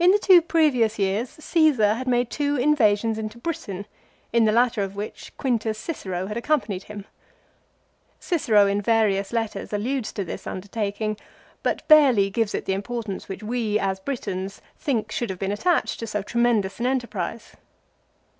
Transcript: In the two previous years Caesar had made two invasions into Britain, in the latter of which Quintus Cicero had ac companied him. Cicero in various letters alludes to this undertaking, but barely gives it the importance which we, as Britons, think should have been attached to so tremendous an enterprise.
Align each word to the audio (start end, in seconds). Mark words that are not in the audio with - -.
In 0.00 0.10
the 0.10 0.18
two 0.18 0.42
previous 0.42 0.98
years 0.98 1.30
Caesar 1.38 1.94
had 1.94 2.08
made 2.08 2.28
two 2.28 2.56
invasions 2.56 3.18
into 3.18 3.38
Britain, 3.38 3.86
in 4.32 4.46
the 4.46 4.50
latter 4.50 4.82
of 4.82 4.96
which 4.96 5.30
Quintus 5.36 5.78
Cicero 5.78 6.26
had 6.26 6.36
ac 6.36 6.42
companied 6.42 6.82
him. 6.82 7.04
Cicero 8.18 8.66
in 8.66 8.82
various 8.82 9.32
letters 9.32 9.72
alludes 9.72 10.12
to 10.14 10.24
this 10.24 10.44
undertaking, 10.44 11.16
but 11.62 11.86
barely 11.86 12.30
gives 12.30 12.52
it 12.52 12.64
the 12.64 12.72
importance 12.72 13.28
which 13.28 13.44
we, 13.44 13.78
as 13.78 14.00
Britons, 14.00 14.60
think 14.76 15.12
should 15.12 15.30
have 15.30 15.38
been 15.38 15.52
attached 15.52 16.00
to 16.00 16.08
so 16.08 16.20
tremendous 16.20 16.80
an 16.80 16.86
enterprise. 16.88 17.52